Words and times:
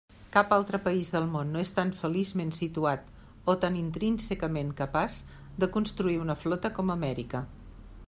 Cap 0.35 0.53
altre 0.55 0.77
país 0.85 1.11
del 1.15 1.27
món 1.33 1.51
no 1.55 1.61
és 1.65 1.71
tan 1.75 1.91
feliçment 1.99 2.55
situat, 2.61 3.13
o 3.53 3.57
tan 3.67 3.79
intrínsecament 3.83 4.75
capaç 4.83 5.23
de 5.65 5.73
construir 5.79 6.21
una 6.27 6.41
flota 6.47 6.77
com 6.81 6.95
Amèrica. 7.01 7.49